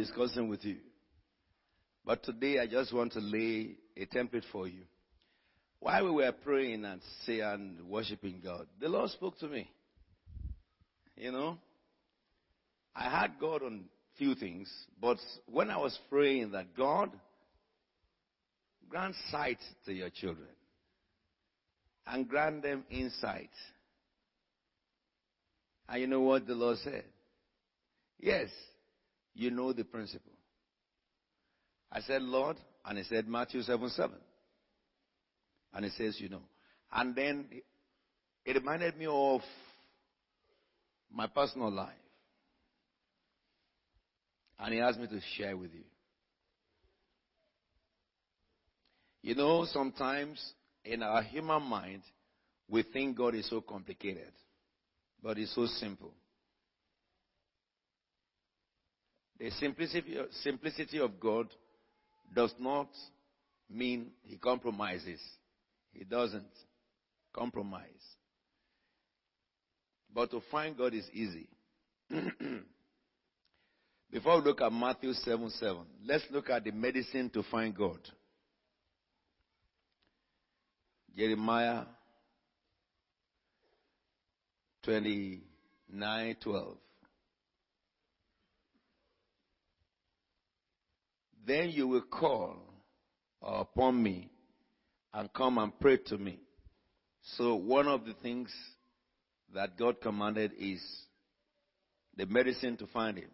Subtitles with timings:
[0.00, 0.76] discussing with you.
[2.04, 4.82] But today I just want to lay a template for you.
[5.78, 9.70] While we were praying and saying and worshiping God, the Lord spoke to me.
[11.16, 11.58] You know,
[12.94, 13.84] I had God on
[14.16, 17.10] few things, but when I was praying that God
[18.88, 20.48] grant sight to your children
[22.06, 23.50] and grant them insight.
[25.88, 27.04] And you know what the Lord said?
[28.18, 28.48] Yes,
[29.34, 30.32] you know the principle.
[31.92, 34.10] I said, Lord, and he said Matthew 7 7.
[35.72, 36.42] And he says, you know.
[36.92, 37.46] And then
[38.44, 39.40] it reminded me of
[41.12, 41.92] my personal life.
[44.58, 45.84] And he asked me to share with you.
[49.22, 50.40] You know, sometimes
[50.84, 52.02] in our human mind,
[52.68, 54.32] we think God is so complicated,
[55.22, 56.12] but He's so simple.
[59.40, 61.48] The simplicity, simplicity of God
[62.36, 62.88] does not
[63.70, 65.18] mean He compromises.
[65.92, 66.52] He doesn't
[67.32, 67.86] compromise.
[70.14, 71.48] But to find God is easy.
[74.12, 78.00] Before we look at Matthew 7 7, let's look at the medicine to find God.
[81.16, 81.84] Jeremiah
[84.84, 86.76] 29 12.
[91.46, 92.56] Then you will call
[93.42, 94.30] upon me
[95.12, 96.38] and come and pray to me.
[97.36, 98.50] So, one of the things
[99.54, 100.80] that God commanded is
[102.16, 103.30] the medicine to find Him.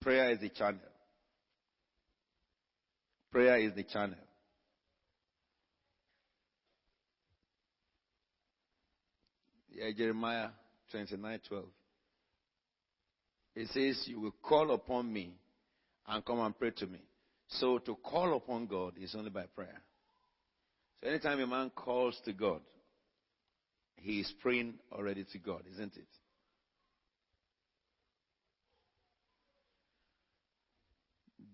[0.00, 0.80] Prayer is the channel.
[3.30, 4.16] Prayer is the channel.
[9.70, 10.48] Yeah, Jeremiah
[10.90, 11.64] 29 12.
[13.54, 15.34] It says, You will call upon me
[16.06, 17.00] and come and pray to me.
[17.48, 19.82] So to call upon God is only by prayer.
[21.00, 22.60] So anytime a man calls to God,
[23.96, 26.08] he is praying already to God, isn't it?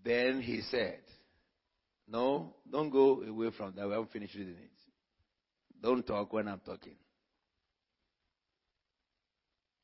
[0.05, 1.01] Then he said,
[2.07, 3.87] No, don't go away from that.
[3.87, 4.71] We haven't finished reading it.
[5.83, 6.97] Don't talk when I'm talking.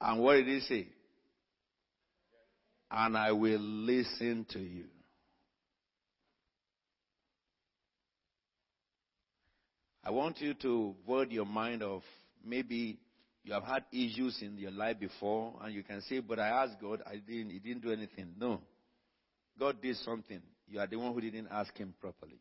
[0.01, 0.89] And what did he say?
[2.91, 4.87] And I will listen to you.
[10.11, 12.03] I want you to word your mind of
[12.45, 12.99] maybe
[13.45, 16.81] you have had issues in your life before and you can say, but I asked
[16.81, 18.35] God, I didn't, he didn't do anything.
[18.37, 18.61] No.
[19.57, 20.41] God did something.
[20.67, 22.41] You are the one who didn't ask him properly.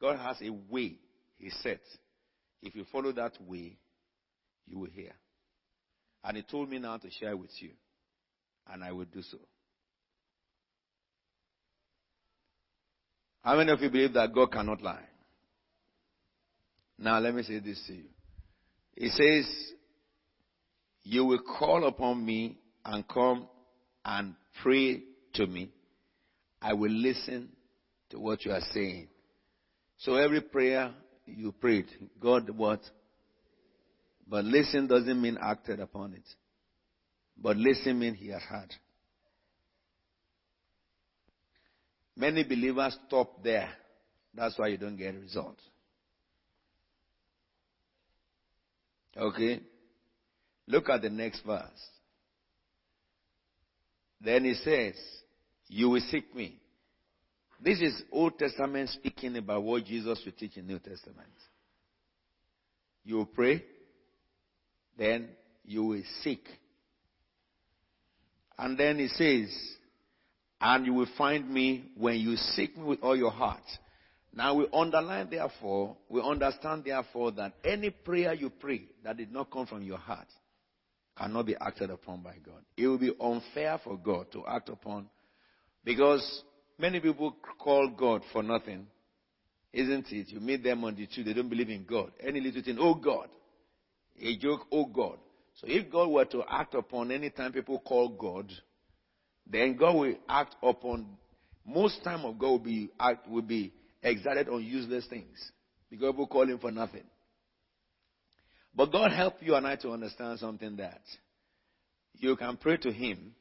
[0.00, 0.94] God has a way
[1.36, 1.82] he set.
[2.62, 3.76] If you follow that way,
[4.66, 5.12] you will hear.
[6.24, 7.72] And he told me now to share with you.
[8.72, 9.36] And I will do so.
[13.42, 15.11] How many of you believe that God cannot lie?
[17.02, 18.04] Now let me say this to you.
[18.94, 19.44] He says,
[21.02, 23.48] You will call upon me and come
[24.04, 25.02] and pray
[25.34, 25.72] to me.
[26.60, 27.48] I will listen
[28.10, 29.08] to what you are saying.
[29.98, 30.92] So every prayer
[31.26, 31.86] you prayed,
[32.20, 32.80] God what?
[34.28, 36.28] But listen doesn't mean acted upon it.
[37.36, 38.72] But listen means he has heard.
[42.14, 43.70] Many believers stop there.
[44.32, 45.62] That's why you don't get results.
[49.16, 49.60] Okay?
[50.66, 51.68] Look at the next verse.
[54.20, 54.94] Then he says,
[55.68, 56.58] You will seek me.
[57.62, 61.28] This is Old Testament speaking about what Jesus will teach in New Testament.
[63.04, 63.64] You will pray,
[64.98, 65.28] then
[65.64, 66.44] you will seek.
[68.58, 69.48] And then he says,
[70.60, 73.62] and you will find me when you seek me with all your heart.
[74.34, 79.50] Now we underline therefore, we understand therefore that any prayer you pray that did not
[79.50, 80.28] come from your heart
[81.16, 82.62] cannot be acted upon by God.
[82.76, 85.08] It will be unfair for God to act upon
[85.84, 86.44] because
[86.78, 88.86] many people call God for nothing.
[89.72, 90.28] Isn't it?
[90.28, 92.12] You meet them on the street, they don't believe in God.
[92.20, 93.28] Any little thing, oh God.
[94.20, 95.18] A joke, oh God.
[95.54, 98.50] So if God were to act upon any time people call God,
[99.46, 101.06] then God will act upon
[101.66, 105.38] most time of God will be act will be excited on useless things.
[105.90, 107.04] Because people call him for nothing.
[108.74, 111.02] But God help you and I to understand something that
[112.14, 113.34] you can pray to him,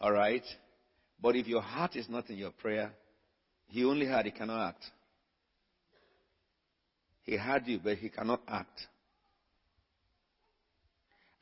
[0.00, 0.44] alright?
[1.20, 2.92] But if your heart is not in your prayer,
[3.66, 4.84] he only had, he cannot act.
[7.22, 8.80] He had you, but he cannot act.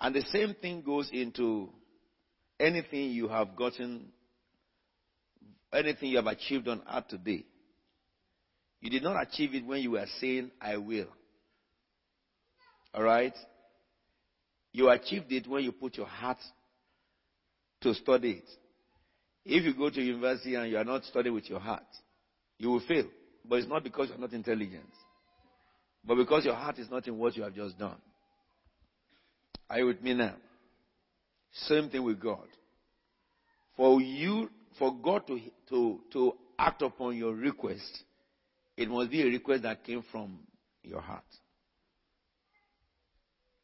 [0.00, 1.70] And the same thing goes into
[2.58, 4.12] anything you have gotten
[5.72, 7.44] anything you have achieved on earth today,
[8.80, 11.08] you did not achieve it when you were saying, I will.
[12.94, 13.34] Alright?
[14.72, 16.38] You achieved it when you put your heart
[17.82, 18.48] to study it.
[19.44, 21.86] If you go to university and you are not studying with your heart,
[22.58, 23.06] you will fail.
[23.48, 24.90] But it's not because you're not intelligent,
[26.04, 27.96] but because your heart is not in what you have just done.
[29.70, 30.34] Are you with me now?
[31.52, 32.46] Same thing with God.
[33.76, 38.02] For you, for God to, to, to act upon your request,
[38.76, 40.38] it must be a request that came from
[40.82, 41.24] your heart.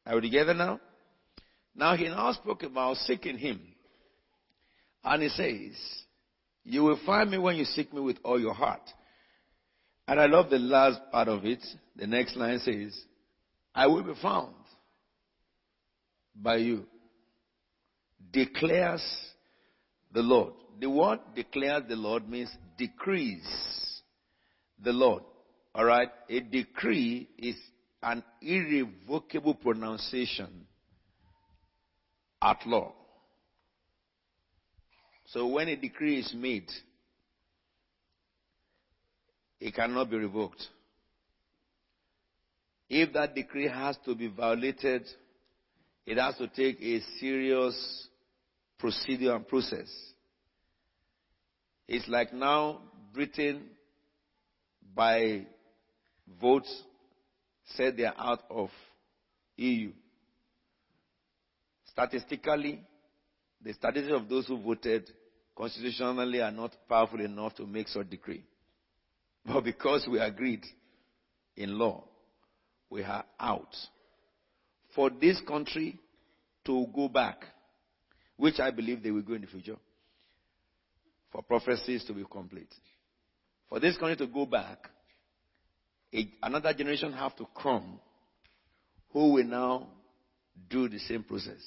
[0.07, 0.81] Are we together now?
[1.75, 3.61] Now he now spoke about seeking him.
[5.05, 5.79] And he says,
[6.65, 8.83] You will find me when you seek me with all your heart.
[10.09, 11.65] And I love the last part of it.
[11.97, 12.99] The next line says,
[13.75, 14.55] I will be found
[16.35, 16.85] by you.
[18.33, 19.03] Declares
[20.13, 20.55] the Lord.
[20.81, 23.43] The word declares the Lord means decrees
[24.83, 25.23] the Lord.
[25.75, 26.11] Alright?
[26.29, 27.57] A decree is
[28.03, 30.67] an irrevocable pronunciation
[32.43, 32.93] at law.
[35.27, 36.69] So when a decree is made,
[39.61, 40.63] it cannot be revoked.
[42.91, 45.07] If that decree has to be violated,
[46.05, 48.09] it has to take a serious
[48.79, 49.89] procedure and process.
[51.89, 52.81] It's like now
[53.15, 53.63] Britain,
[54.95, 55.47] by
[56.41, 56.83] votes,
[57.77, 58.71] said they are out of
[59.57, 59.93] EU.
[61.87, 62.81] Statistically,
[63.63, 65.11] the statistics of those who voted
[65.57, 68.45] constitutionally are not powerful enough to make such a decree.
[69.45, 70.65] But because we agreed
[71.57, 72.05] in law,
[72.89, 73.75] we are out.
[74.95, 75.99] For this country
[76.67, 77.45] to go back,
[78.37, 79.77] which I believe they will go in the future,
[81.31, 82.73] for prophecies to be complete.
[83.73, 84.91] For this country to go back,
[86.15, 88.01] a, another generation have to come
[89.15, 89.87] who will now
[90.69, 91.63] do the same process.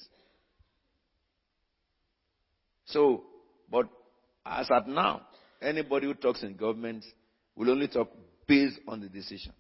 [2.86, 3.24] So,
[3.72, 3.90] but
[4.46, 5.22] as at now,
[5.60, 7.04] anybody who talks in government
[7.56, 8.12] will only talk
[8.46, 9.54] based on the decision.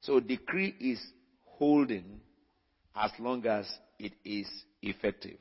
[0.00, 1.00] So decree is
[1.44, 2.20] holding
[2.96, 4.48] as long as it is
[4.82, 5.38] effective.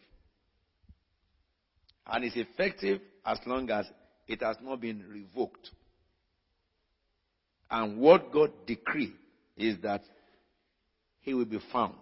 [2.05, 3.87] And it's effective as long as
[4.27, 5.71] it has not been revoked.
[7.73, 9.15] And what God decree
[9.57, 10.03] is that
[11.21, 11.95] he will be found.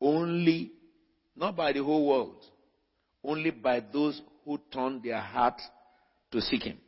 [0.00, 0.70] Only,
[1.34, 2.36] not by the whole world,
[3.24, 5.60] only by those who turn their heart
[6.30, 6.78] to seek him.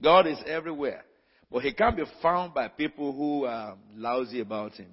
[0.00, 1.02] God is everywhere.
[1.50, 4.90] But he can't be found by people who are lousy about him.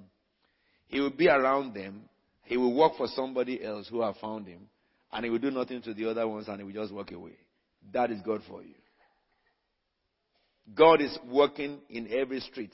[0.88, 2.10] He will be around them.
[2.46, 4.62] He will work for somebody else who have found him.
[5.14, 7.38] And he will do nothing to the other ones and he will just walk away.
[7.94, 8.74] That is God for you.
[10.74, 12.74] God is working in every street.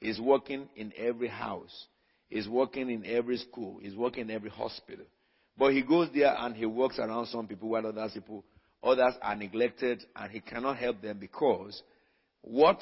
[0.00, 1.86] He's working in every house.
[2.28, 3.78] He's working in every school.
[3.82, 5.04] He's working in every hospital.
[5.58, 8.44] But he goes there and he works around some people while others people
[8.82, 11.82] Others are neglected and he cannot help them because
[12.40, 12.80] what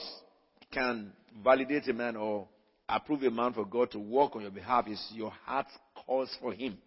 [0.72, 1.12] can
[1.42, 2.46] validate a man or
[2.88, 5.72] approve a man for God to work on your behalf is your heart's
[6.06, 6.78] calls for him.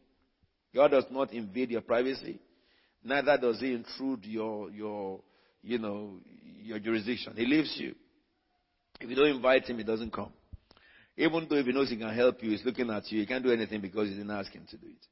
[0.73, 2.39] God does not invade your privacy.
[3.03, 5.19] Neither does he intrude your, your,
[5.63, 6.17] you know,
[6.61, 7.33] your jurisdiction.
[7.35, 7.95] He leaves you.
[8.99, 10.31] If you don't invite him, he doesn't come.
[11.17, 13.43] Even though if he knows he can help you, he's looking at you, he can't
[13.43, 15.05] do anything because you didn't ask him to do it.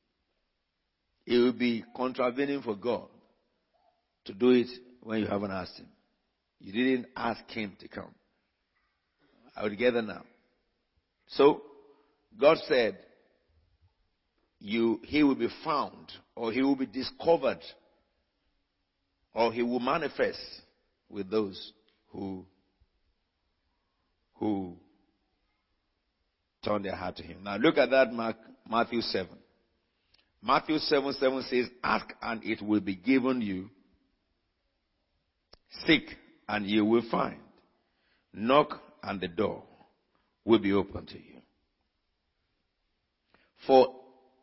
[1.32, 3.08] It will be contravening for God
[4.26, 4.68] to do it
[5.02, 5.88] when you haven't asked him.
[6.60, 8.14] You didn't ask him to come.
[9.56, 10.24] I Are we together now?
[11.28, 11.62] So,
[12.40, 12.98] God said,
[14.60, 17.60] you, he will be found, or he will be discovered,
[19.34, 20.40] or he will manifest
[21.10, 21.74] with those
[22.12, 22.46] who,
[24.36, 24.76] who
[26.64, 27.44] turn their heart to him.
[27.44, 28.38] Now look at that Mark,
[28.70, 29.30] Matthew 7.
[30.42, 33.70] Matthew 7 7 says, Ask and it will be given you.
[35.86, 36.16] Seek
[36.48, 37.40] and you will find.
[38.34, 39.64] Knock and the door
[40.46, 41.42] will be open to you.
[43.68, 43.96] For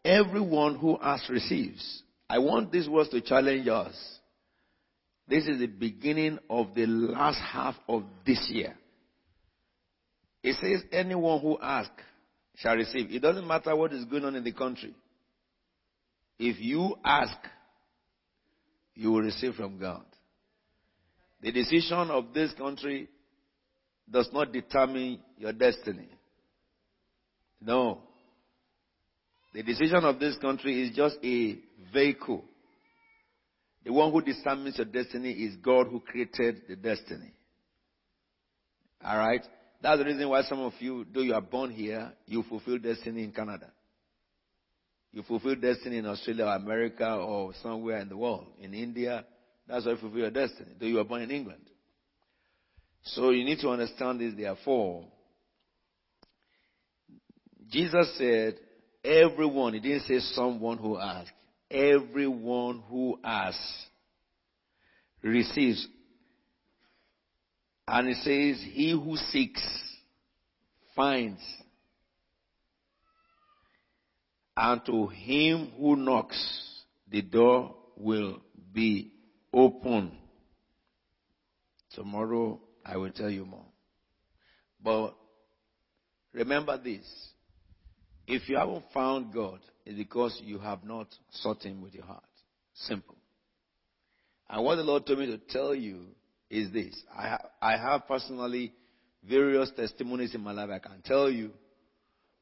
[0.05, 2.03] everyone who asks receives.
[2.29, 3.95] I want these words to challenge us.
[5.29, 8.75] This is the beginning of the last half of this year.
[10.43, 12.03] It says anyone who asks
[12.57, 13.11] shall receive.
[13.11, 14.95] It doesn't matter what is going on in the country.
[16.39, 17.37] If you ask,
[18.95, 20.05] you will receive from God.
[21.43, 23.09] The decision of this country
[24.11, 26.09] does not determine your destiny.
[27.61, 28.01] No.
[29.53, 31.59] The decision of this country is just a
[31.93, 32.45] vehicle
[33.87, 37.33] The one who determines your destiny is God who created the destiny.
[39.03, 39.43] Alright?
[39.81, 43.23] That's the reason why some of you, though you are born here, you fulfill destiny
[43.23, 43.71] in Canada.
[45.13, 48.49] You fulfill destiny in Australia or America or somewhere in the world.
[48.61, 49.25] In India,
[49.69, 51.63] that's why you fulfill your destiny, though you are born in England.
[53.05, 55.05] So you need to understand this, therefore.
[57.71, 58.57] Jesus said,
[59.05, 61.31] everyone, he didn't say someone who asks,
[61.71, 63.87] everyone who asks
[65.23, 65.87] receives.
[67.89, 69.63] And it says, he who seeks
[70.95, 71.41] finds.
[74.57, 78.41] And to him who knocks, the door will
[78.73, 79.13] be
[79.53, 80.13] open.
[81.93, 83.67] Tomorrow I will tell you more.
[84.83, 85.15] But
[86.33, 87.07] remember this.
[88.27, 92.25] If you haven't found God, it's because you have not sought Him with your heart.
[92.75, 93.17] Simple.
[94.51, 96.07] And what the Lord told me to tell you
[96.51, 97.01] is this.
[97.17, 98.73] I, ha- I have personally
[99.29, 100.71] various testimonies in my life.
[100.71, 101.53] I can tell you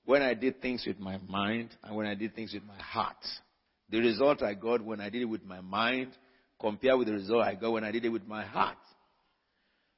[0.04, 3.16] when I did things with my mind and when I did things with my heart.
[3.90, 6.12] The result I got when I did it with my mind
[6.60, 8.78] compared with the result I got when I did it with my heart.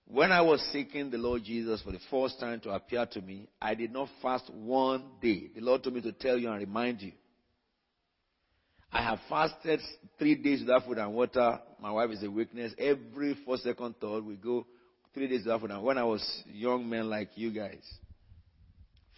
[0.09, 3.49] When I was seeking the Lord Jesus for the first time to appear to me,
[3.61, 5.51] I did not fast one day.
[5.55, 7.13] The Lord told me to tell you and remind you.
[8.93, 9.81] I have fasted
[10.19, 11.61] three days without food and water.
[11.81, 12.73] My wife is a witness.
[12.79, 14.67] Every four second thought we go
[15.13, 17.83] three days without food and when I was young man like you guys.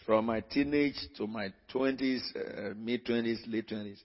[0.06, 4.02] From my teenage to my twenties, uh, mid twenties, late twenties,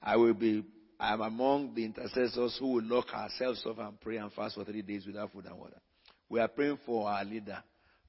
[0.00, 0.64] I will be
[1.00, 4.64] I am among the intercessors who will lock ourselves off and pray and fast for
[4.64, 5.80] three days without food and water.
[6.28, 7.62] We are praying for our leader,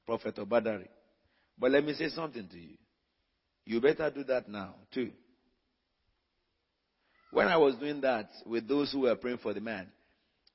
[0.06, 0.88] Prophet Obadari.
[1.58, 2.78] But let me say something to you.
[3.66, 5.12] You better do that now, too.
[7.32, 9.88] When I was doing that with those who were praying for the man,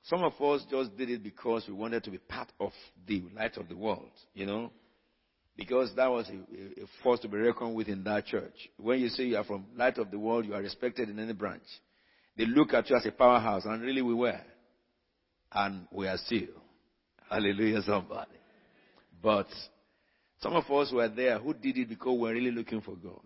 [0.03, 2.71] some of us just did it because we wanted to be part of
[3.07, 4.71] the light of the world, you know?
[5.57, 8.53] Because that was a, a force to be reckoned with in that church.
[8.77, 11.33] When you say you are from light of the world, you are respected in any
[11.33, 11.63] branch.
[12.37, 14.39] They look at you as a powerhouse, and really we were.
[15.51, 16.61] And we are still.
[17.29, 18.31] Hallelujah, somebody.
[19.21, 19.47] But
[20.39, 23.23] some of us were there who did it because we were really looking for God.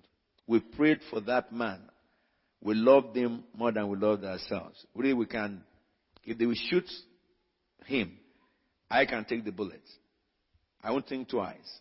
[0.48, 1.82] We prayed for that man.
[2.62, 4.86] We loved him more than we loved ourselves.
[4.94, 5.64] Really, we can,
[6.24, 6.90] if they will shoot
[7.86, 8.12] him,
[8.90, 9.90] I can take the bullets.
[10.84, 11.80] I won't think twice.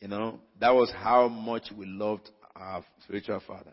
[0.00, 3.72] You know, that was how much we loved our spiritual father.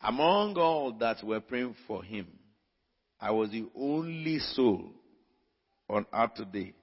[0.00, 2.26] Among all that were praying for him,
[3.20, 4.90] I was the only soul
[5.88, 6.74] on earth today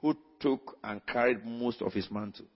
[0.00, 2.46] who took and carried most of his mantle.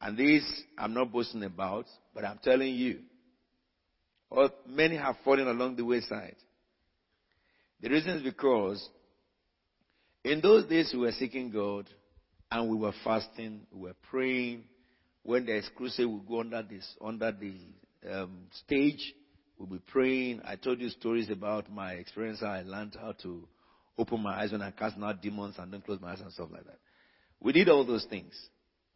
[0.00, 0.42] And this
[0.78, 3.00] I'm not boasting about, but I'm telling you.
[4.30, 6.36] Or many have fallen along the wayside.
[7.80, 8.88] The reason is because
[10.24, 11.86] in those days we were seeking God
[12.50, 14.64] and we were fasting, we were praying.
[15.22, 17.54] When there's crusade, we go under this, under the
[18.12, 19.14] um, stage
[19.58, 20.42] We'll be praying.
[20.44, 23.48] I told you stories about my experience how I learned how to
[23.98, 26.50] open my eyes when I cast out demons and then close my eyes and stuff
[26.52, 26.78] like that.
[27.40, 28.34] We did all those things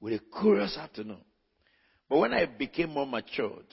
[0.00, 1.18] with a curious know.
[2.08, 3.66] But when I became more matured,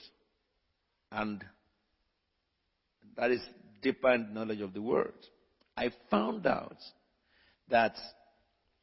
[1.10, 1.44] and
[3.16, 3.40] that is
[3.82, 5.14] deeper knowledge of the word,
[5.76, 6.76] I found out
[7.68, 7.96] that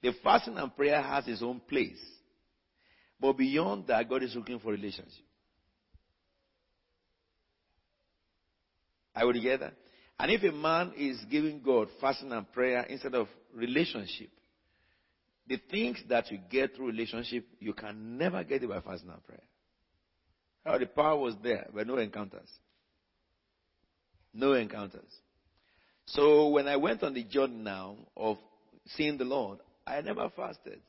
[0.01, 2.01] the fasting and prayer has its own place.
[3.19, 5.23] But beyond that, God is looking for relationship.
[9.15, 9.71] Are we together?
[10.19, 14.29] And if a man is giving God fasting and prayer instead of relationship,
[15.47, 19.23] the things that you get through relationship, you can never get it by fasting and
[19.23, 19.43] prayer.
[20.65, 22.49] How the power was there, but no encounters.
[24.33, 25.11] No encounters.
[26.07, 28.37] So when I went on the journey now of
[28.87, 30.81] seeing the Lord, I never fasted.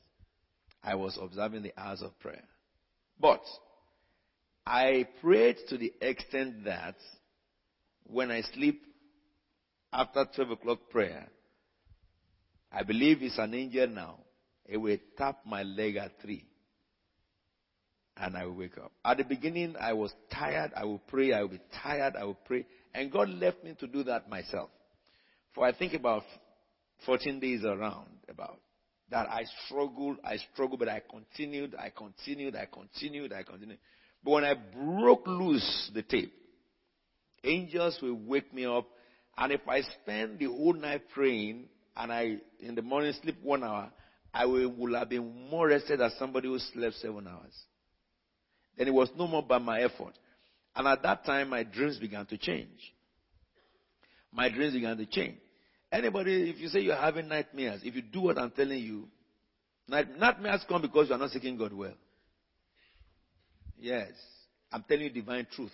[0.83, 2.43] I was observing the hours of prayer.
[3.19, 3.41] But
[4.65, 6.95] I prayed to the extent that
[8.03, 8.81] when I sleep
[9.93, 11.27] after 12 o'clock prayer,
[12.71, 14.19] I believe it's an angel now.
[14.67, 16.43] It will tap my leg at 3.
[18.17, 18.91] And I will wake up.
[19.05, 20.71] At the beginning, I was tired.
[20.75, 21.33] I will pray.
[21.33, 22.15] I will be tired.
[22.19, 22.65] I will pray.
[22.93, 24.69] And God left me to do that myself.
[25.53, 26.23] For I think about
[27.05, 28.59] 14 days around about
[29.09, 33.79] that I struggled, I struggled, but I continued, I continued, I continued, I continued.
[34.23, 36.33] But when I broke loose the tape,
[37.43, 38.85] Angels will wake me up.
[39.37, 43.63] And if I spend the whole night praying and I, in the morning, sleep one
[43.63, 43.91] hour,
[44.33, 47.53] I will, will have been more rested than somebody who slept seven hours.
[48.77, 50.13] Then it was no more by my effort.
[50.75, 52.93] And at that time, my dreams began to change.
[54.31, 55.37] My dreams began to change.
[55.91, 59.07] Anybody, if you say you're having nightmares, if you do what I'm telling you,
[59.87, 61.95] nightmares come because you are not seeking God well.
[63.79, 64.11] Yes.
[64.71, 65.71] I'm telling you divine truth.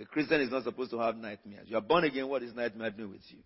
[0.00, 1.66] A Christian is not supposed to have nightmares.
[1.66, 3.38] You are born again, what is nightmare doing with you?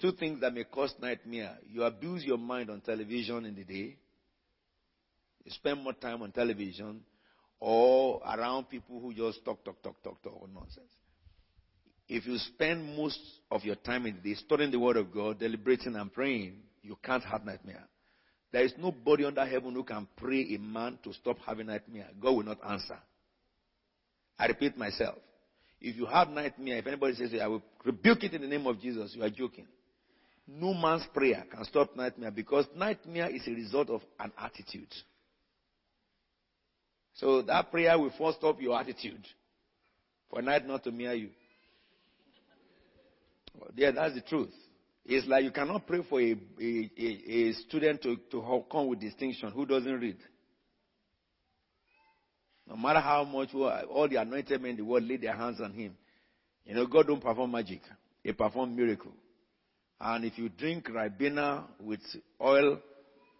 [0.00, 1.56] Two things that may cause nightmare.
[1.68, 3.96] You abuse your mind on television in the day.
[5.44, 7.00] You spend more time on television
[7.60, 10.92] or around people who just talk, talk, talk, talk, talk, nonsense.
[12.08, 13.18] If you spend most
[13.50, 16.98] of your time in the day studying the Word of God, deliberating and praying, you
[17.02, 17.84] can't have nightmare.
[18.52, 22.08] There is nobody under heaven who can pray a man to stop having nightmare.
[22.20, 22.98] God will not answer.
[24.38, 25.16] I repeat myself.
[25.80, 28.80] If you have nightmare, if anybody says, I will rebuke it in the name of
[28.80, 29.66] Jesus, you are joking.
[30.46, 34.92] No man's prayer can stop nightmare because nightmare is a result of an attitude.
[37.14, 39.24] So that prayer will first stop your attitude
[40.28, 41.30] for night not to mirror you.
[43.76, 44.50] Yeah, that's the truth.
[45.06, 49.00] It's like you cannot pray for a, a, a, a student to, to come with
[49.00, 50.16] distinction who doesn't read.
[52.66, 55.72] No matter how much all the anointed men in the world lay their hands on
[55.72, 55.94] him.
[56.64, 57.82] You know, God don't perform magic.
[58.22, 59.12] He perform miracle.
[60.00, 62.00] And if you drink Ribena with
[62.40, 62.78] oil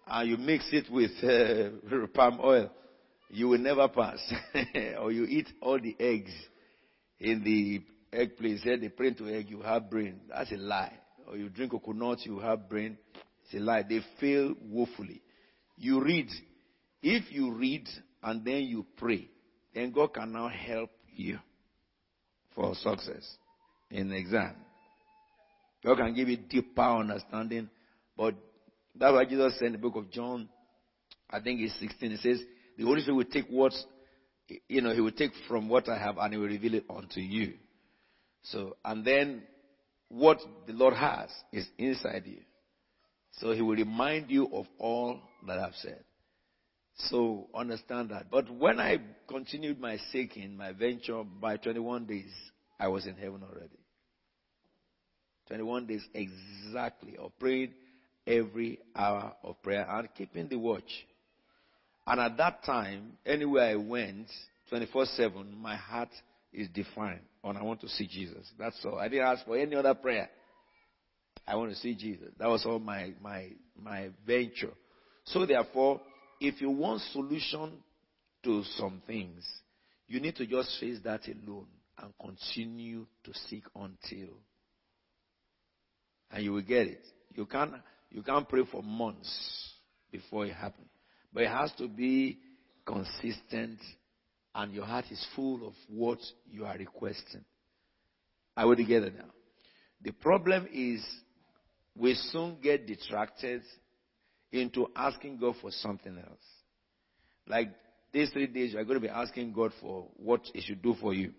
[0.07, 2.71] and you mix it with uh, palm oil,
[3.31, 4.19] you will never pass.
[5.01, 6.33] or you eat all the eggs
[7.19, 7.83] in the
[8.17, 8.63] egg place.
[8.63, 10.21] Here they print to egg, you have brain.
[10.29, 10.93] That's a lie.
[11.27, 12.99] Or you drink coconut, you have brain.
[13.45, 13.83] It's a lie.
[13.83, 15.23] They fail woefully.
[15.77, 16.29] You read.
[17.03, 17.89] If you read
[18.23, 19.29] and then you pray,
[19.75, 21.39] then God can now help you
[22.55, 23.37] for success
[23.91, 24.55] in the exam.
[25.85, 27.69] God can give you deeper understanding.
[28.17, 28.35] But
[28.95, 30.49] that's why Jesus said in the book of John,
[31.31, 32.41] I think it's 16, it says,
[32.79, 33.73] the Holy Spirit will take what,
[34.69, 37.21] you know, He will take from what I have and He will reveal it unto
[37.21, 37.55] you.
[38.43, 39.43] So, and then
[40.09, 42.41] what the Lord has is inside you.
[43.33, 46.03] So He will remind you of all that I've said.
[46.97, 48.31] So understand that.
[48.31, 52.33] But when I continued my seeking, my venture, by 21 days,
[52.79, 53.84] I was in heaven already.
[55.49, 57.73] 21 days exactly of praying
[58.27, 61.07] every hour of prayer and keeping the watch.
[62.07, 64.29] And at that time, anywhere I went,
[64.69, 66.11] 24 7, my heart
[66.53, 68.51] is defined on I want to see Jesus.
[68.59, 68.99] That's all.
[68.99, 70.29] I didn't ask for any other prayer.
[71.47, 72.29] I want to see Jesus.
[72.39, 74.73] That was all my, my, my venture.
[75.25, 76.01] So therefore,
[76.41, 77.73] if you want solution
[78.45, 79.45] to some things,
[80.07, 81.67] you need to just face that alone
[81.99, 84.35] and continue to seek until.
[86.35, 87.07] And you will get it.
[87.37, 87.75] You can't,
[88.11, 89.73] you can't pray for months
[90.11, 90.89] before it happens.
[91.33, 92.39] But it has to be
[92.85, 93.79] consistent
[94.53, 96.19] and your heart is full of what
[96.51, 97.45] you are requesting.
[98.57, 99.31] Are we together now?
[100.03, 101.01] The problem is
[101.97, 103.63] we soon get distracted
[104.51, 106.43] into asking God for something else.
[107.47, 107.71] Like
[108.13, 110.97] these three days, you are going to be asking God for what He should do
[111.01, 111.33] for you.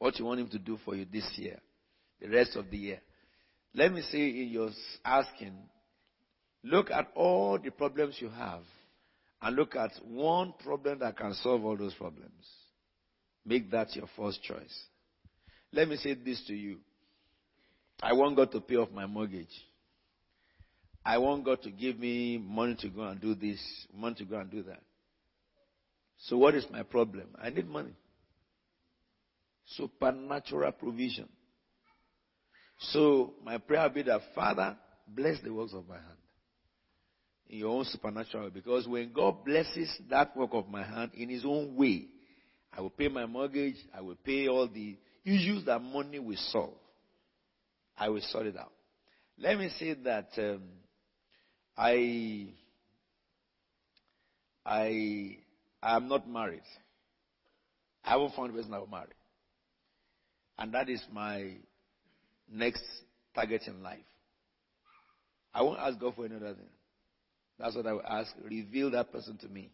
[0.00, 1.60] What you want Him to do for you this year,
[2.20, 3.00] the rest of the year.
[3.74, 4.70] Let me say in your
[5.04, 5.54] asking,
[6.64, 8.62] Look at all the problems you have
[9.40, 12.44] and look at one problem that can solve all those problems.
[13.46, 14.76] Make that your first choice.
[15.72, 16.78] Let me say this to you.
[18.02, 19.46] I want God to pay off my mortgage.
[21.04, 23.58] I want God to give me money to go and do this,
[23.94, 24.82] money to go and do that.
[26.18, 27.28] So what is my problem?
[27.40, 27.94] I need money.
[29.76, 31.28] Supernatural provision.
[32.78, 36.18] So my prayer will be that Father, bless the works of my hand
[37.48, 38.50] in your own supernatural way.
[38.50, 42.06] Because when God blesses that work of my hand in His own way,
[42.72, 46.74] I will pay my mortgage, I will pay all the issues that money will solve.
[47.96, 48.72] I will sort it out.
[49.38, 50.62] Let me say that um,
[51.76, 52.48] I
[54.64, 55.38] I
[55.82, 56.62] I am not married.
[58.04, 59.08] I haven't found a person I will marry.
[60.58, 61.54] And that is my
[62.50, 62.82] next
[63.34, 63.98] target in life.
[65.54, 66.68] I won't ask God for another thing.
[67.58, 68.32] That's what I will ask.
[68.44, 69.70] Reveal that person to me.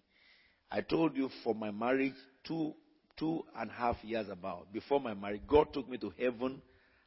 [0.71, 2.15] I told you for my marriage,
[2.47, 2.75] two,
[3.19, 6.63] two and a half years about, before my marriage, God took me to heaven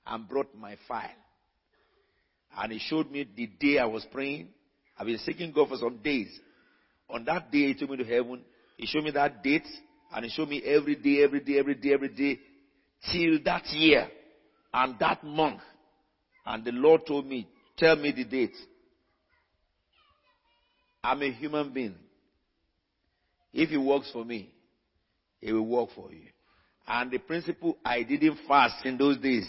[0.05, 1.09] and brought my file.
[2.57, 4.49] And He showed me the day I was praying.
[4.97, 6.29] I've been seeking God for some days.
[7.09, 8.41] On that day, He took me to heaven.
[8.77, 9.67] He showed me that date,
[10.13, 12.39] and He showed me every day, every day, every day, every day,
[13.11, 14.09] till that year
[14.77, 15.61] and that month.
[16.45, 18.55] And the Lord told me, Tell me the date.
[21.03, 21.95] I'm a human being.
[23.53, 24.51] If he works for me,
[25.41, 26.27] It will work for you.
[26.87, 29.47] And the principle, I didn't fast in those days.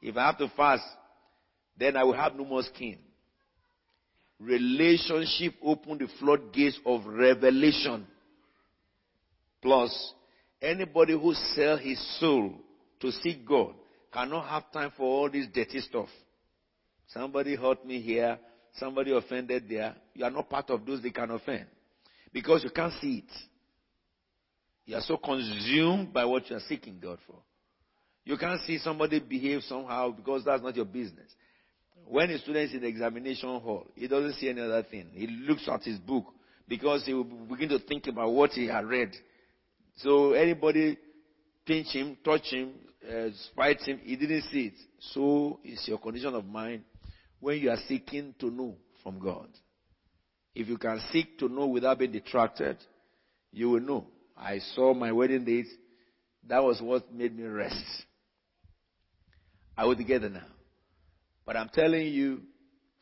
[0.00, 0.84] If I have to fast,
[1.76, 2.98] then I will have no more skin.
[4.38, 8.06] Relationship open the floodgates of revelation.
[9.60, 10.14] Plus,
[10.62, 12.54] anybody who sell his soul
[13.00, 13.74] to seek God
[14.12, 16.08] cannot have time for all this dirty stuff.
[17.08, 18.38] Somebody hurt me here,
[18.74, 19.94] somebody offended there.
[20.14, 21.66] You are not part of those they can offend.
[22.32, 23.32] Because you can't see it.
[24.86, 27.36] You are so consumed by what you are seeking God for.
[28.24, 31.30] You can't see somebody behave somehow because that's not your business.
[32.06, 35.08] When a student is in the examination hall, he doesn't see any other thing.
[35.12, 36.26] He looks at his book
[36.68, 39.10] because he will begin to think about what he had read.
[39.96, 40.98] So anybody
[41.66, 42.72] pinch him, touch him,
[43.08, 43.30] uh,
[43.84, 44.74] him, he didn't see it.
[45.12, 46.84] So it's your condition of mind
[47.38, 49.48] when you are seeking to know from God.
[50.54, 52.76] If you can seek to know without being detracted,
[53.52, 54.06] you will know.
[54.36, 55.68] I saw my wedding date.
[56.48, 57.84] That was what made me rest.
[59.76, 60.46] Are we together now?
[61.46, 62.42] But I'm telling you,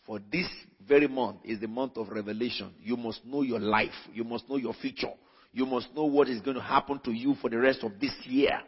[0.06, 0.46] for this
[0.86, 2.72] very month is the month of revelation.
[2.82, 3.94] You must know your life.
[4.12, 5.12] You must know your future.
[5.52, 8.12] You must know what is going to happen to you for the rest of this
[8.24, 8.60] year.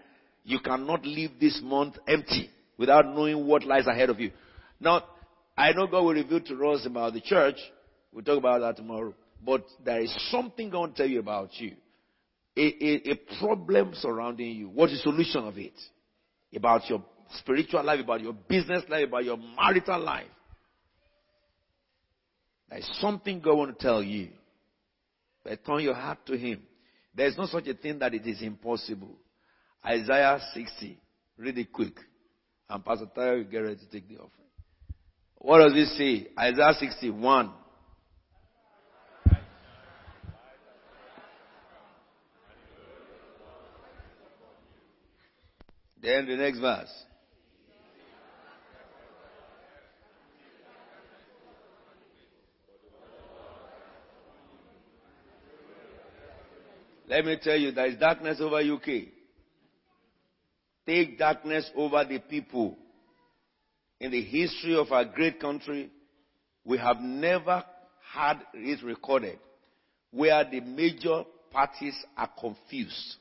[0.45, 4.33] You cannot leave this month empty without knowing what lies ahead of you.
[4.81, 5.05] Now,
[5.57, 7.57] I know God will reveal to us about the church.
[8.13, 9.15] We'll talk about that tomorrow.
[9.45, 11.77] But there is something going to tell you about you.
[12.57, 14.69] A, a, a problem surrounding you.
[14.69, 15.75] What is the solution of it?
[16.55, 17.03] About your
[17.39, 20.27] spiritual life, about your business life, about your marital life.
[22.69, 24.29] There is something God wants to tell you.
[25.45, 26.63] But turn your heart to Him.
[27.15, 29.17] There is no such a thing that it is impossible.
[29.85, 30.99] Isaiah 60.
[31.39, 31.95] Read it quick.
[32.69, 34.31] And Pastor Tyler will get ready to take the offering.
[35.37, 36.31] What does it say?
[36.39, 37.53] Isaiah 61.
[46.03, 46.89] Then the next verse.
[57.09, 59.20] Let me tell you, there is darkness over UK.
[60.91, 62.77] Take darkness over the people.
[64.01, 65.89] In the history of our great country,
[66.65, 67.63] we have never
[68.13, 69.39] had it recorded
[70.11, 71.23] where the major
[71.53, 73.15] parties are confused.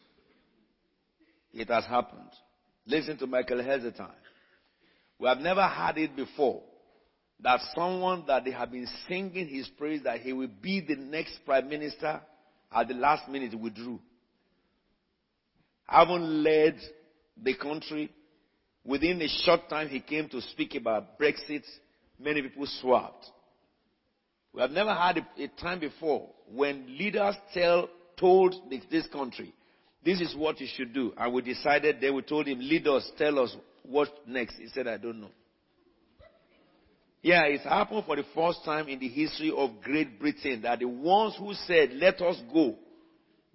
[1.53, 2.31] It has happened.
[2.87, 4.15] Listen to Michael Heseltine.
[5.19, 6.63] We have never had it before
[7.41, 11.37] that someone that they have been singing his praise that he will be the next
[11.45, 12.19] prime minister
[12.71, 13.99] at the last minute withdrew.
[15.85, 16.79] Having led
[17.43, 18.11] the country,
[18.85, 21.63] within a short time he came to speak about Brexit.
[22.19, 23.25] Many people swapped.
[24.53, 28.55] We have never had a, a time before when leaders tell, told
[28.89, 29.53] this country,
[30.03, 31.13] this is what you should do.
[31.17, 34.57] And we decided, then we told him, lead us, tell us what next.
[34.57, 35.31] He said, I don't know.
[37.21, 40.87] Yeah, it's happened for the first time in the history of Great Britain that the
[40.87, 42.75] ones who said, let us go,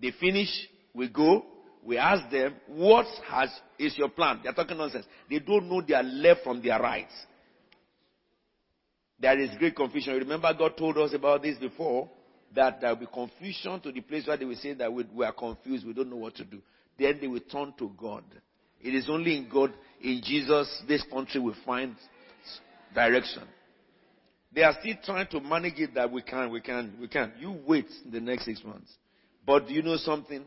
[0.01, 0.51] they finish,
[0.93, 1.45] we go,
[1.85, 4.41] we ask them, what has, is your plan?
[4.43, 5.07] They're talking nonsense.
[5.29, 7.09] They don't know their left from their right.
[9.21, 10.15] There is great confusion.
[10.15, 12.09] Remember God told us about this before,
[12.55, 15.25] that there will be confusion to the place where they will say that we, we
[15.25, 16.61] are confused, we don't know what to do.
[16.99, 18.25] Then they will turn to God.
[18.81, 21.97] It is only in God, in Jesus, this country will find
[22.95, 23.43] direction.
[24.55, 27.33] They are still trying to manage it that we can, we can, we can.
[27.41, 28.93] You wait the next six months.
[29.45, 30.45] But do you know something?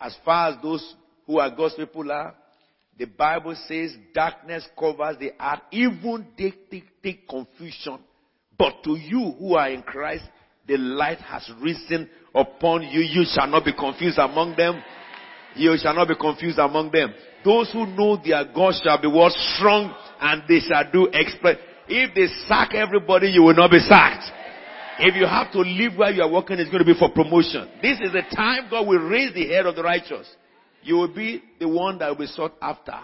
[0.00, 0.94] As far as those
[1.26, 2.34] who are God's people are,
[2.98, 6.52] the Bible says darkness covers the earth, even they
[7.02, 7.98] take, confusion.
[8.58, 10.24] But to you who are in Christ,
[10.66, 13.00] the light has risen upon you.
[13.00, 14.82] You shall not be confused among them.
[15.54, 17.14] You shall not be confused among them.
[17.44, 21.58] Those who know their God shall be what strong and they shall do exploit.
[21.88, 24.24] If they sack everybody, you will not be sacked.
[25.00, 27.68] If you have to leave where you are working, it's going to be for promotion.
[27.80, 30.26] This is the time God will raise the head of the righteous.
[30.82, 32.98] You will be the one that will be sought after.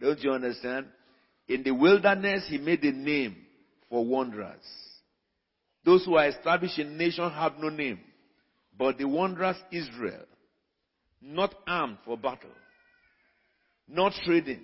[0.00, 0.86] Don't you understand?
[1.48, 3.36] In the wilderness, he made a name
[3.88, 4.62] for wanderers.
[5.84, 7.98] Those who are established in nation have no name.
[8.78, 10.24] But the wanderers Israel,
[11.20, 12.50] not armed for battle,
[13.88, 14.60] not trading,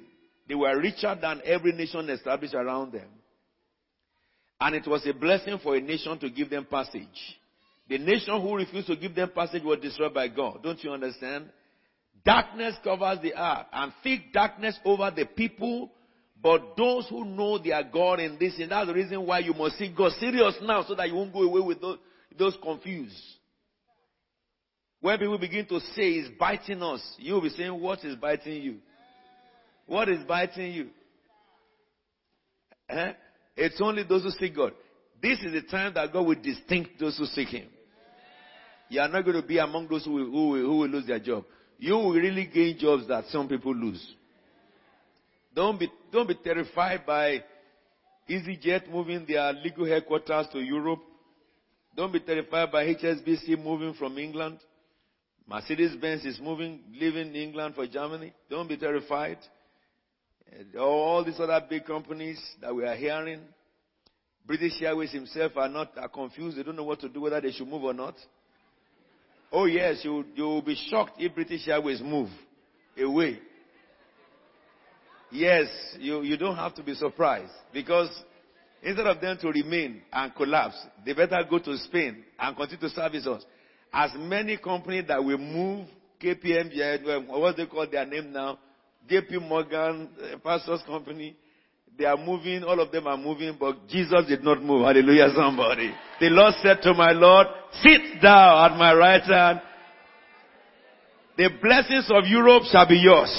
[0.49, 3.09] they were richer than every nation established around them.
[4.61, 7.37] And it was a blessing for a nation to give them passage.
[7.89, 10.63] The nation who refused to give them passage was destroyed by God.
[10.63, 11.51] Don't you understand?
[12.25, 15.91] Darkness covers the earth and thick darkness over the people.
[16.43, 19.79] But those who know their God in this, and that's the reason why you must
[19.79, 21.99] see God serious now so that you won't go away with those,
[22.39, 23.17] those confused.
[25.01, 28.77] When people begin to say it's biting us, you'll be saying, What is biting you?
[29.87, 30.89] What is biting you?
[32.89, 33.13] Eh?
[33.57, 34.73] It's only those who seek God.
[35.23, 37.69] This is the time that God will distinct those who seek Him.
[38.89, 41.07] You are not going to be among those who will, who will, who will lose
[41.07, 41.45] their job.
[41.79, 44.05] You will really gain jobs that some people lose.
[45.55, 47.43] Don't be, don't be terrified by
[48.29, 51.01] EasyJet moving their legal headquarters to Europe.
[51.97, 54.59] Don't be terrified by HSBC moving from England.
[55.47, 58.33] Mercedes Benz is moving, leaving England for Germany.
[58.51, 59.39] Don't be terrified.
[60.79, 63.41] All these other big companies that we are hearing,
[64.47, 66.57] British Airways himself are not are confused.
[66.57, 68.15] They don't know what to do, whether they should move or not.
[69.51, 72.31] Oh yes, you you will be shocked if British Airways move
[72.99, 73.41] away.
[75.31, 75.67] Yes,
[75.99, 78.09] you, you don't have to be surprised because
[78.83, 82.95] instead of them to remain and collapse, they better go to Spain and continue to
[82.95, 83.45] service us
[83.93, 85.87] as many companies that will move
[86.23, 88.59] KPMG, what they call their name now,
[89.11, 91.37] JP Morgan, uh, Pastors Company,
[91.97, 94.85] they are moving, all of them are moving, but Jesus did not move.
[94.85, 95.93] Hallelujah, somebody.
[96.21, 97.47] The Lord said to my Lord,
[97.83, 99.61] sit down at my right hand.
[101.37, 103.31] The blessings of Europe shall be yours.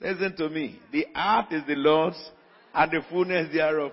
[0.00, 0.80] Listen to me.
[0.90, 2.18] The earth is the Lord's
[2.74, 3.92] and the fullness thereof.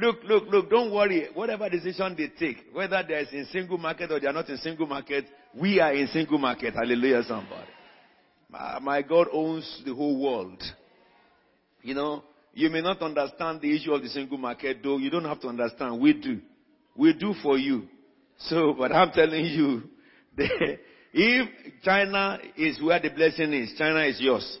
[0.00, 1.28] Look, look, look, don't worry.
[1.34, 5.26] Whatever decision they take, whether they're in single market or they're not in single market,
[5.54, 6.74] we are in single market.
[6.74, 7.68] Hallelujah, somebody.
[8.52, 10.62] My, my God owns the whole world.
[11.82, 15.24] You know, you may not understand the issue of the single market, though you don't
[15.24, 16.00] have to understand.
[16.00, 16.40] We do.
[16.94, 17.88] We do for you.
[18.38, 19.82] So, but I'm telling you,
[21.14, 21.48] if
[21.82, 24.58] China is where the blessing is, China is yours.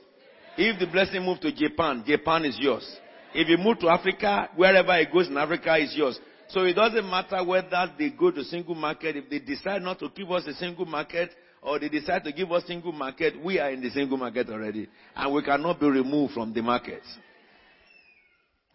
[0.56, 2.88] If the blessing moves to Japan, Japan is yours.
[3.34, 6.18] If you move to Africa, wherever it goes in Africa is yours.
[6.48, 9.16] So it doesn't matter whether they go to single market.
[9.16, 11.30] If they decide not to give us a single market
[11.62, 14.88] or they decide to give us single market, we are in the single market already.
[15.14, 17.02] And we cannot be removed from the market.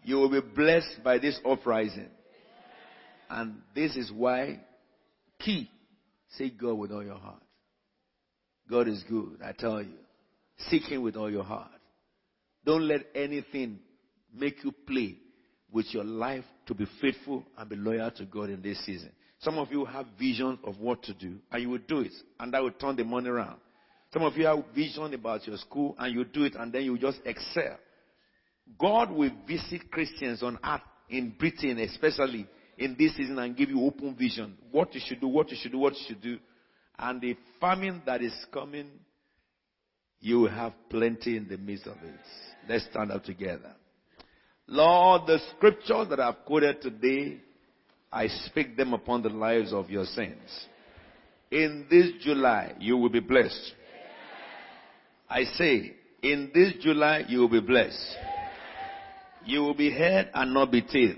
[0.02, 2.08] You will be blessed by this uprising.
[3.28, 4.60] And this is why,
[5.38, 5.70] key,
[6.30, 7.42] seek God with all your heart.
[8.70, 9.98] God is good, I tell you.
[10.68, 11.70] Seek Him with all your heart.
[12.64, 13.80] Don't let anything
[14.34, 15.16] make you play
[15.70, 19.12] with your life to be faithful and be loyal to God in this season.
[19.40, 22.52] Some of you have visions of what to do, and you will do it, and
[22.52, 23.58] that will turn the money around.
[24.12, 26.98] Some of you have vision about your school, and you do it, and then you
[26.98, 27.78] just excel.
[28.78, 32.46] God will visit Christians on earth, in Britain especially,
[32.76, 34.56] in this season, and give you open vision.
[34.72, 36.38] What you should do, what you should do, what you should do.
[36.98, 38.90] And the famine that is coming,
[40.20, 42.20] you will have plenty in the midst of it.
[42.68, 43.74] Let's stand up together.
[44.66, 47.40] Lord, the scriptures that I've quoted today,
[48.12, 50.66] I speak them upon the lives of your saints.
[51.50, 53.72] In this July, you will be blessed.
[55.28, 58.16] I say, in this July, you will be blessed.
[59.44, 61.14] You will be head and not be tail.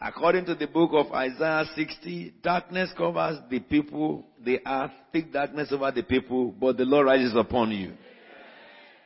[0.00, 5.68] According to the book of Isaiah 60, darkness covers the people, the earth, thick darkness
[5.72, 7.92] over the people, but the Lord rises upon you.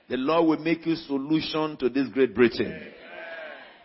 [0.09, 2.93] The Lord will make you solution to this Great Britain.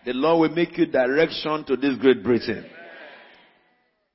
[0.06, 2.66] The Lord will make you direction to this Great Britain.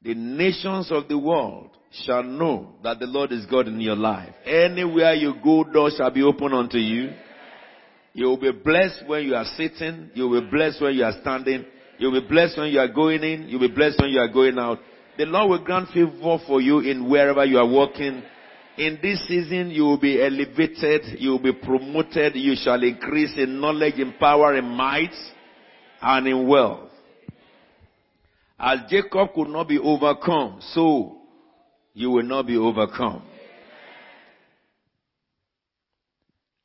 [0.02, 1.70] The nations of the world
[2.04, 4.34] shall know that the Lord is God in your life.
[4.44, 7.12] Anywhere you go, doors shall be open unto you.
[8.12, 10.10] You will be blessed when you are sitting.
[10.14, 11.64] You will be blessed when you are standing.
[11.98, 13.48] You will be blessed when you are going in.
[13.48, 14.78] You will be blessed when you are going out.
[15.16, 18.22] The Lord will grant favor for you in wherever you are walking
[18.76, 23.60] in this season, you will be elevated, you will be promoted, you shall increase in
[23.60, 25.14] knowledge, in power, in might,
[26.04, 26.90] and in wealth.
[28.58, 31.22] As Jacob could not be overcome, so
[31.94, 33.22] you will not be overcome.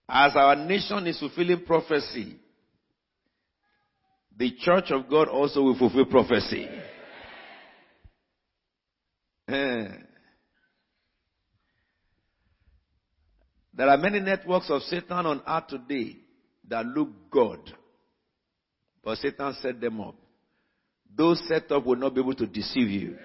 [0.07, 2.35] As our nation is fulfilling prophecy,
[4.37, 6.67] the church of God also will fulfill prophecy.
[9.47, 9.87] Eh.
[13.73, 16.17] There are many networks of Satan on earth today
[16.67, 17.59] that look good,
[19.09, 20.13] but Satan set them up.
[21.17, 23.17] Those set up will not be able to deceive you.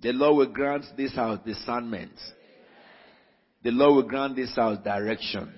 [0.00, 2.12] The Lord will grant this house discernment.
[3.62, 5.50] The Lord will grant this house direction.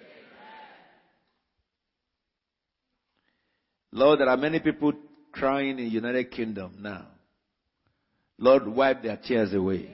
[3.90, 4.92] Lord, there are many people
[5.32, 7.08] crying in United Kingdom now.
[8.38, 9.90] Lord, wipe their tears away.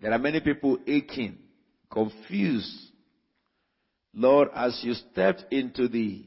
[0.00, 1.38] There are many people aching,
[1.88, 2.88] confused.
[4.14, 6.24] Lord, as you stepped into the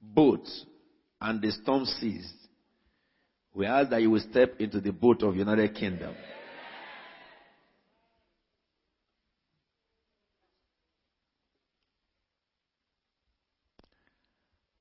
[0.00, 0.46] boat
[1.20, 2.34] and the storm ceased,
[3.52, 6.14] We ask that you will step into the boat of United Kingdom.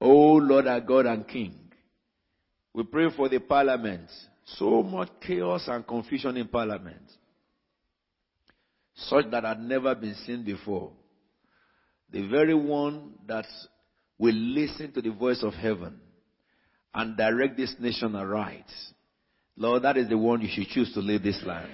[0.02, 1.56] Oh Lord our God and King,
[2.74, 4.10] we pray for the parliament.
[4.46, 7.04] So much chaos and confusion in parliament.
[8.96, 10.92] Such that had never been seen before.
[12.12, 13.46] The very one that
[14.18, 16.00] will listen to the voice of heaven
[16.94, 18.66] and direct this nation aright.
[19.56, 21.70] Lord, that is the one you should choose to lead this land.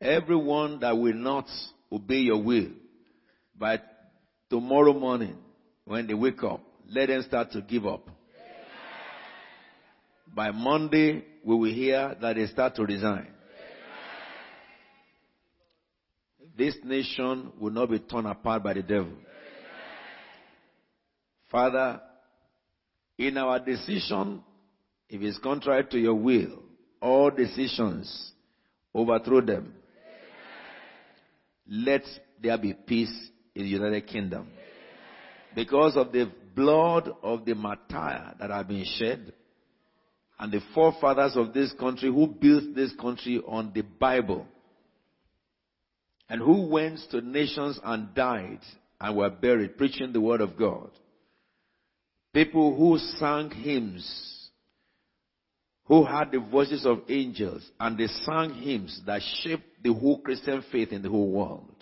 [0.00, 1.46] Everyone that will not
[1.90, 2.68] obey your will
[3.58, 3.80] by
[4.50, 5.36] tomorrow morning
[5.84, 8.08] when they wake up, let them start to give up.
[10.34, 13.28] By Monday, we will hear that they start to resign.
[16.56, 19.12] This nation will not be torn apart by the devil.
[21.50, 22.00] Father,
[23.18, 24.42] in our decision,
[25.08, 26.62] if it's contrary to your will,
[27.00, 28.32] all decisions,
[28.94, 29.74] overthrow them.
[31.68, 32.02] Let
[32.42, 34.48] there be peace in the United Kingdom.
[35.54, 39.32] Because of the blood of the martyr that have been shed,
[40.38, 44.46] and the forefathers of this country who built this country on the Bible,
[46.28, 48.60] and who went to nations and died
[49.00, 50.90] and were buried preaching the word of God.
[52.32, 54.50] People who sang hymns,
[55.84, 60.62] who had the voices of angels, and they sang hymns that shaped the whole Christian
[60.72, 61.72] faith in the whole world.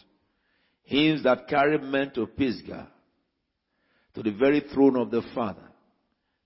[0.85, 2.89] Hymns that carried men to Pisgah,
[4.15, 5.69] to the very throne of the Father.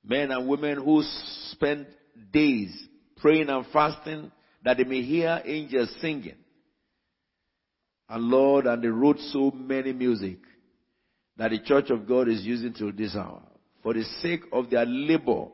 [0.04, 1.02] Men and women who
[1.50, 1.88] spent
[2.32, 2.70] days
[3.16, 4.30] praying and fasting
[4.64, 6.36] that they may hear angels singing.
[8.08, 10.38] And Lord, and they wrote so many music
[11.36, 13.42] that the church of God is using till this hour
[13.82, 15.46] for the sake of their labor,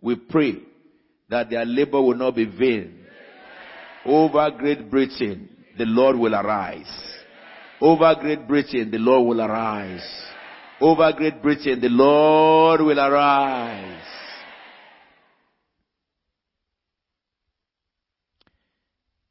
[0.00, 0.56] we pray
[1.28, 3.04] that their labor will not be vain.
[4.04, 6.90] Over Great Britain, the Lord will arise.
[7.80, 10.04] Over Great Britain, the Lord will arise.
[10.80, 14.02] Over Great Britain, the Lord will arise.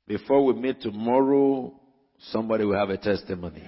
[0.07, 1.73] Before we meet tomorrow,
[2.17, 3.63] somebody will have a testimony.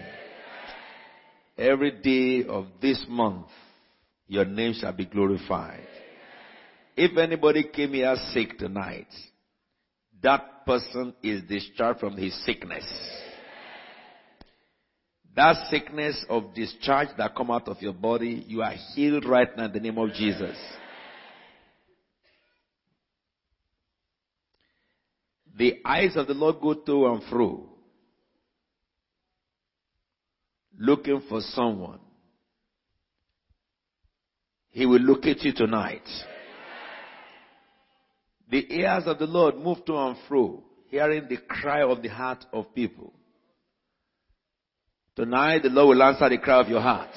[1.58, 3.48] Every day of this month,
[4.28, 5.88] your name shall be glorified.
[6.96, 9.08] If anybody came here sick tonight,
[10.22, 12.86] that person is discharged from his sickness.
[15.36, 19.66] That sickness of discharge that come out of your body, you are healed right now
[19.66, 20.58] in the name of Jesus.
[25.58, 27.69] The eyes of the Lord go to and fro,
[30.80, 32.00] looking for someone
[34.72, 36.08] he will look at you tonight.
[38.50, 42.46] The ears of the Lord move to and fro, hearing the cry of the heart
[42.52, 43.14] of people.
[45.16, 47.14] Tonight the Lord will answer the cry of your heart.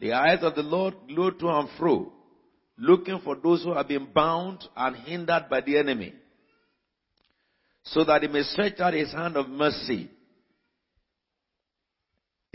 [0.00, 2.12] The eyes of the Lord glow to and fro,
[2.78, 6.14] looking for those who have been bound and hindered by the enemy,
[7.82, 10.10] so that he may stretch out his hand of mercy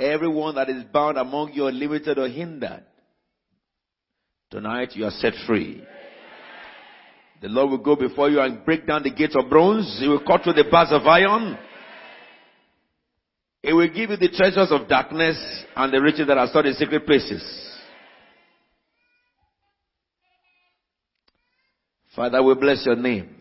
[0.01, 2.83] Everyone that is bound among you, limited or hindered,
[4.49, 5.83] tonight you are set free.
[7.43, 9.97] The Lord will go before you and break down the gates of bronze.
[9.99, 11.55] He will cut through the bars of iron.
[13.61, 15.37] He will give you the treasures of darkness
[15.75, 17.43] and the riches that are stored in secret places.
[22.15, 23.35] Father, we bless your name.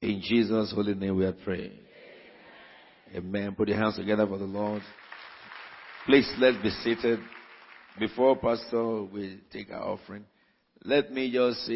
[0.00, 1.85] In Jesus' holy name we are praying.
[3.14, 3.54] Amen.
[3.54, 4.82] Put your hands together for the Lord.
[6.06, 7.20] Please, let's be seated.
[7.98, 10.24] Before Pastor we take our offering,
[10.84, 11.74] let me just say